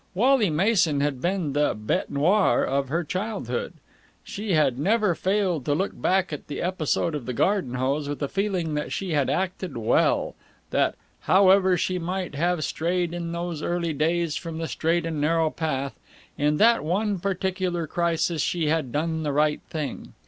[0.15, 3.73] Wally Mason had been the bête noire of her childhood.
[4.23, 8.17] She had never failed to look back at the episode of the garden hose with
[8.17, 10.33] the feeling that she had acted well,
[10.71, 10.95] that
[11.29, 15.93] however she might have strayed in those early days from the straight and narrow path
[16.35, 20.13] in that one particular crisis she had done the right thing.